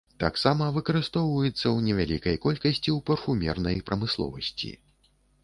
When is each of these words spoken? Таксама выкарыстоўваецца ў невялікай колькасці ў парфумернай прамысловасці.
Таксама 0.21 0.69
выкарыстоўваецца 0.77 1.53
ў 1.55 1.77
невялікай 1.89 2.39
колькасці 2.47 2.89
ў 2.93 2.97
парфумернай 3.11 3.77
прамысловасці. 3.93 4.75